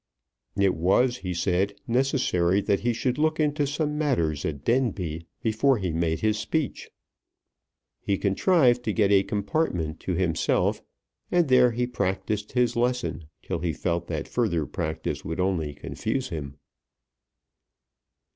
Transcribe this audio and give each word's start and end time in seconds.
It 0.57 0.73
was, 0.73 1.17
he 1.17 1.31
said, 1.31 1.79
necessary 1.87 2.59
that 2.61 2.79
he 2.79 2.91
should 2.91 3.19
look 3.19 3.39
into 3.39 3.67
some 3.67 3.99
matters 3.99 4.43
at 4.45 4.63
Denbigh 4.65 5.25
before 5.43 5.77
he 5.77 5.91
made 5.91 6.21
his 6.21 6.39
speech. 6.39 6.89
He 8.01 8.17
contrived 8.17 8.81
to 8.85 8.93
get 8.93 9.11
a 9.11 9.21
compartment 9.21 9.99
to 9.99 10.15
himself, 10.15 10.81
and 11.31 11.49
there 11.49 11.69
he 11.73 11.85
practised 11.85 12.53
his 12.53 12.75
lesson 12.75 13.25
till 13.43 13.59
he 13.59 13.73
felt 13.73 14.07
that 14.07 14.27
further 14.27 14.65
practice 14.65 15.23
would 15.23 15.39
only 15.39 15.75
confuse 15.75 16.29
him. 16.29 16.57